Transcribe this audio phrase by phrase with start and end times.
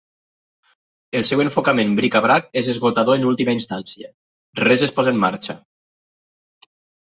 [1.19, 4.11] El seu enfocament "bric-a-brac" és esgotador en última instància:
[4.65, 5.59] res es posa en marxa.